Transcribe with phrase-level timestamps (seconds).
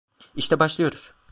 [0.35, 1.13] İşte başlıyoruz.